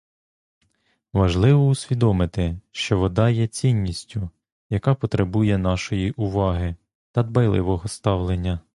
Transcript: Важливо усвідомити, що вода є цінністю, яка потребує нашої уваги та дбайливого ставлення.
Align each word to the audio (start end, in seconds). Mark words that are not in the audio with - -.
Важливо 1.13 1.67
усвідомити, 1.67 2.59
що 2.71 2.99
вода 2.99 3.29
є 3.29 3.47
цінністю, 3.47 4.29
яка 4.69 4.95
потребує 4.95 5.57
нашої 5.57 6.11
уваги 6.11 6.75
та 7.11 7.23
дбайливого 7.23 7.87
ставлення. 7.87 8.59